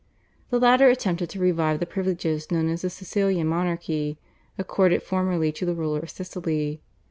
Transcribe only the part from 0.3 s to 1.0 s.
The latter